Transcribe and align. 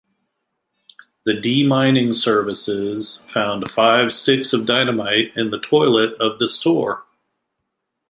The 1.27 1.33
demining 1.33 2.15
services 2.15 3.23
found 3.27 3.69
five 3.69 4.11
sticks 4.11 4.51
of 4.51 4.65
dynamite 4.65 5.31
in 5.37 5.51
the 5.51 5.59
toilet 5.59 6.19
of 6.19 6.39
the 6.39 6.47
store. 6.47 7.05